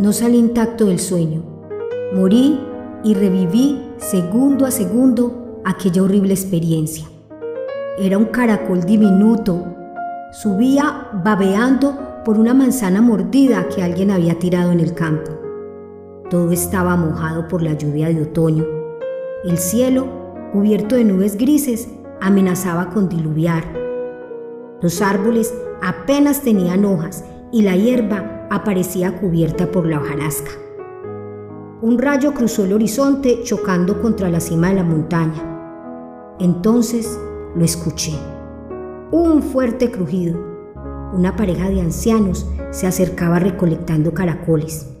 [0.00, 1.44] No salí intacto del sueño.
[2.14, 2.58] Morí
[3.04, 7.06] y reviví segundo a segundo aquella horrible experiencia.
[7.96, 9.64] Era un caracol diminuto.
[10.32, 15.30] Subía babeando por una manzana mordida que alguien había tirado en el campo.
[16.28, 18.64] Todo estaba mojado por la lluvia de otoño.
[19.44, 20.08] El cielo,
[20.52, 21.88] cubierto de nubes grises,
[22.20, 23.62] amenazaba con diluviar.
[24.82, 27.24] Los árboles apenas tenían hojas
[27.54, 30.50] y la hierba aparecía cubierta por la hojarasca.
[31.82, 36.34] Un rayo cruzó el horizonte chocando contra la cima de la montaña.
[36.40, 37.16] Entonces
[37.54, 38.10] lo escuché.
[39.12, 40.36] Un fuerte crujido.
[41.12, 44.92] Una pareja de ancianos se acercaba recolectando caracoles.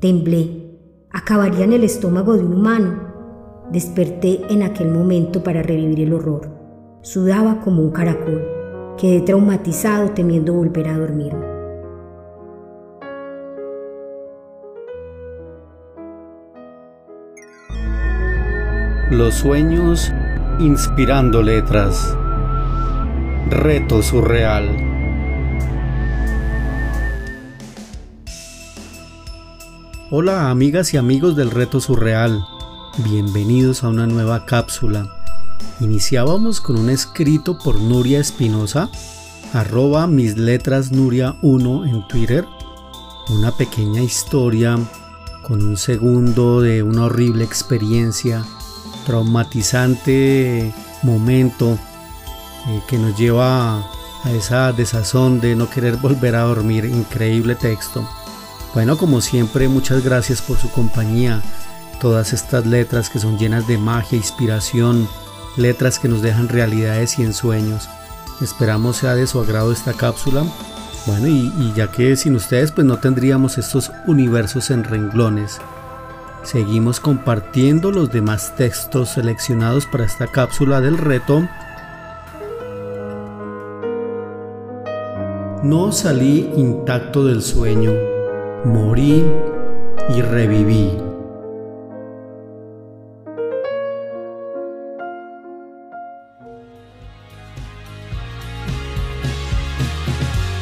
[0.00, 0.78] Temblé.
[1.12, 3.02] Acabaría en el estómago de un humano.
[3.70, 6.48] Desperté en aquel momento para revivir el horror.
[7.02, 8.42] Sudaba como un caracol.
[8.96, 11.55] Quedé traumatizado temiendo volver a dormirme.
[19.10, 20.12] Los sueños
[20.58, 22.16] inspirando letras.
[23.48, 24.68] Reto surreal.
[30.10, 32.44] Hola amigas y amigos del Reto Surreal.
[33.04, 35.06] Bienvenidos a una nueva cápsula.
[35.78, 38.90] Iniciábamos con un escrito por Nuria Espinosa,
[39.52, 42.44] arroba mis letras Nuria 1 en Twitter.
[43.28, 44.76] Una pequeña historia
[45.44, 48.44] con un segundo de una horrible experiencia
[49.06, 51.78] traumatizante momento
[52.68, 56.84] eh, que nos lleva a esa desazón de no querer volver a dormir.
[56.84, 58.06] Increíble texto.
[58.74, 61.40] Bueno, como siempre, muchas gracias por su compañía.
[62.00, 65.08] Todas estas letras que son llenas de magia, inspiración,
[65.56, 67.88] letras que nos dejan realidades y ensueños.
[68.42, 70.44] Esperamos sea de su agrado esta cápsula.
[71.06, 75.58] Bueno, y, y ya que sin ustedes pues no tendríamos estos universos en renglones.
[76.46, 81.48] Seguimos compartiendo los demás textos seleccionados para esta cápsula del reto.
[85.64, 87.90] No salí intacto del sueño,
[88.64, 89.24] morí
[90.14, 90.92] y reviví.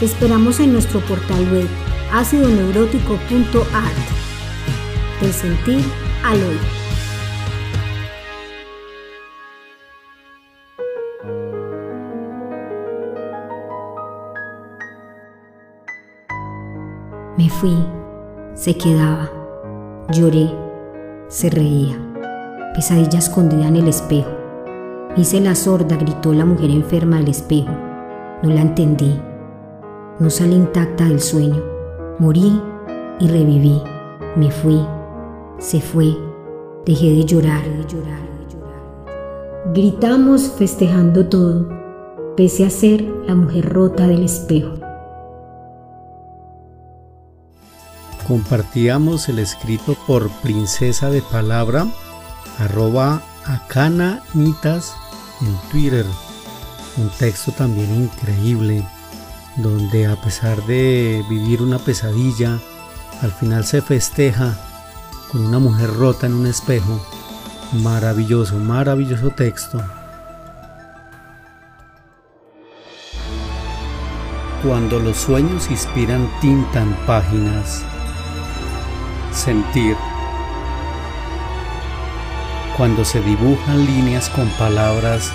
[0.00, 1.68] Te esperamos en nuestro portal web
[2.12, 4.27] acidoneurótico.art
[5.20, 5.84] del sentir
[6.24, 6.60] al oír.
[17.36, 17.76] Me fui,
[18.54, 19.30] se quedaba,
[20.12, 20.50] lloré,
[21.28, 21.96] se reía,
[22.74, 24.30] pesadilla escondida en el espejo.
[25.16, 27.70] Hice la sorda, gritó la mujer enferma del espejo.
[28.42, 29.20] No la entendí.
[30.18, 31.62] No salí intacta del sueño.
[32.18, 32.60] Morí
[33.18, 33.82] y reviví.
[34.36, 34.80] Me fui,
[35.58, 36.16] se fue,
[36.86, 37.64] dejé de llorar.
[39.74, 41.68] Gritamos festejando todo,
[42.36, 44.74] pese a ser la mujer rota del espejo.
[48.26, 51.86] Compartíamos el escrito por Princesa de Palabra,
[52.58, 54.94] arroba acana-nitas
[55.40, 56.06] en Twitter.
[56.96, 58.84] Un texto también increíble,
[59.56, 62.58] donde a pesar de vivir una pesadilla,
[63.22, 64.67] al final se festeja
[65.30, 67.00] con una mujer rota en un espejo.
[67.72, 69.80] Maravilloso, maravilloso texto.
[74.62, 77.84] Cuando los sueños inspiran tinta en páginas.
[79.32, 79.96] Sentir.
[82.76, 85.32] Cuando se dibujan líneas con palabras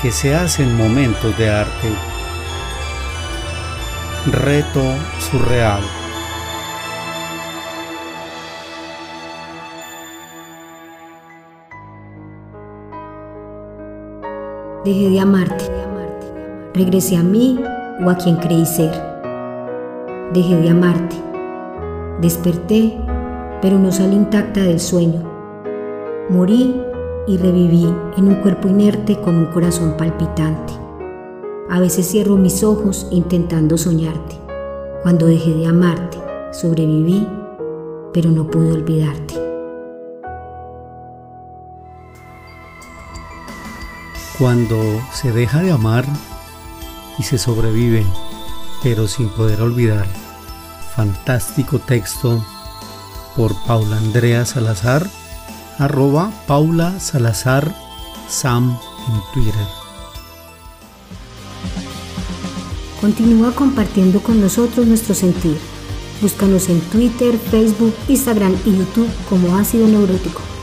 [0.00, 1.92] que se hacen momentos de arte.
[4.26, 4.84] Reto
[5.18, 5.82] surreal.
[14.86, 15.64] Dejé de amarte.
[16.72, 17.58] Regresé a mí
[18.04, 18.92] o a quien creí ser.
[20.32, 21.16] Dejé de amarte.
[22.20, 22.96] Desperté,
[23.60, 25.24] pero no salí intacta del sueño.
[26.30, 26.80] Morí
[27.26, 30.74] y reviví en un cuerpo inerte con un corazón palpitante.
[31.68, 34.36] A veces cierro mis ojos intentando soñarte.
[35.02, 36.16] Cuando dejé de amarte,
[36.52, 37.26] sobreviví,
[38.12, 39.45] pero no pude olvidarte.
[44.38, 46.04] Cuando se deja de amar
[47.18, 48.04] y se sobrevive,
[48.82, 50.06] pero sin poder olvidar.
[50.94, 52.44] Fantástico texto
[53.34, 55.08] por Paula Andrea Salazar,
[55.78, 57.74] arroba Paula Salazar
[58.28, 58.78] Sam
[59.08, 59.66] en Twitter.
[63.00, 65.58] Continúa compartiendo con nosotros nuestro sentir.
[66.20, 70.55] Búscanos en Twitter, Facebook, Instagram y YouTube como Ácido Neurótico.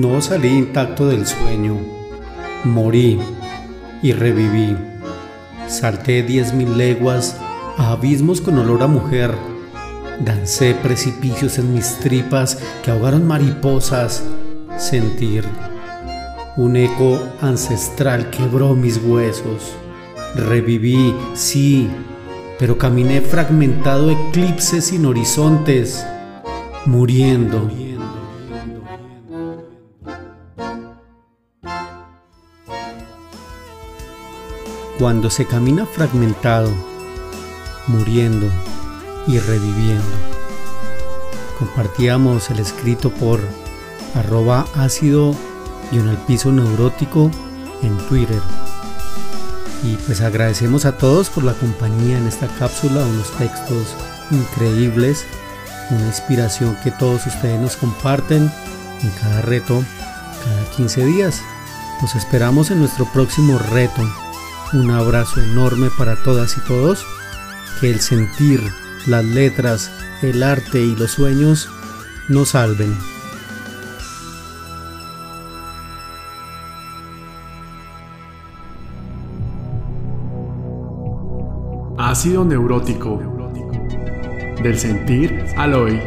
[0.00, 1.76] No salí intacto del sueño,
[2.62, 3.18] morí
[4.00, 4.76] y reviví.
[5.66, 7.36] Salté diez mil leguas
[7.76, 9.34] a abismos con olor a mujer.
[10.20, 14.22] Dancé precipicios en mis tripas que ahogaron mariposas.
[14.76, 15.44] Sentir.
[16.56, 19.72] Un eco ancestral quebró mis huesos.
[20.36, 21.90] Reviví, sí,
[22.56, 26.06] pero caminé fragmentado eclipses sin horizontes,
[26.86, 27.68] muriendo.
[34.98, 36.70] Cuando se camina fragmentado,
[37.86, 38.50] muriendo
[39.28, 40.02] y reviviendo.
[41.56, 43.40] Compartíamos el escrito por
[44.14, 45.36] arroba ácido
[45.92, 47.30] y un piso neurótico
[47.82, 48.40] en Twitter.
[49.84, 53.94] Y pues agradecemos a todos por la compañía en esta cápsula, unos textos
[54.32, 55.24] increíbles,
[55.90, 58.50] una inspiración que todos ustedes nos comparten
[59.02, 59.84] en cada reto,
[60.44, 61.40] cada 15 días.
[62.02, 64.02] Nos esperamos en nuestro próximo reto
[64.72, 67.06] un abrazo enorme para todas y todos.
[67.80, 68.60] Que el sentir,
[69.06, 69.90] las letras,
[70.22, 71.68] el arte y los sueños
[72.28, 72.96] nos salven.
[81.96, 83.20] Ácido neurótico.
[84.62, 86.00] Del sentir al hoy.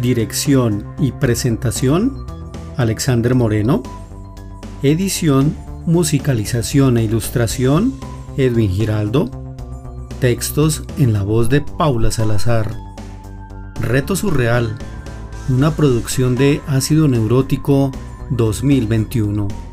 [0.00, 2.37] Dirección y presentación
[2.78, 3.82] Alexander Moreno.
[4.84, 7.92] Edición, musicalización e ilustración,
[8.36, 9.28] Edwin Giraldo.
[10.20, 12.76] Textos en la voz de Paula Salazar.
[13.80, 14.76] Reto Surreal,
[15.48, 17.90] una producción de Ácido Neurótico
[18.30, 19.67] 2021.